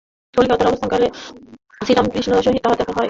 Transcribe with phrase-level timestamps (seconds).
[0.33, 2.99] কলিকাতায় অবস্থানকালে একবার শ্রীরামকৃষ্ণের সহিত তাঁহার দেখা হয়।